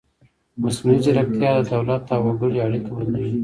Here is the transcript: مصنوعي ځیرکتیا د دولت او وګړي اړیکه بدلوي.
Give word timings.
مصنوعي 0.61 0.99
ځیرکتیا 1.03 1.51
د 1.55 1.59
دولت 1.73 2.03
او 2.15 2.21
وګړي 2.25 2.57
اړیکه 2.67 2.89
بدلوي. 2.97 3.33